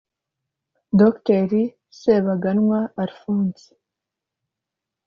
[0.99, 1.41] Dr
[1.99, 3.67] Sebaganwa Alphonse